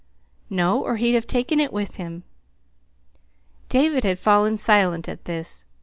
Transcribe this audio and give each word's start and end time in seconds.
"No, 0.49 0.81
or 0.83 0.95
he'd 0.95 1.13
have 1.13 1.27
taken 1.27 1.59
it 1.59 1.71
with 1.71 1.97
him." 1.97 2.23
David 3.69 4.03
had 4.03 4.17
fallen 4.17 4.57
silent 4.57 5.07
at 5.07 5.25
this. 5.25 5.67